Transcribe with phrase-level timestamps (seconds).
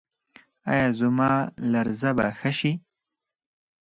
[0.71, 1.31] ایا زما
[1.71, 2.73] لرزه به ښه شي؟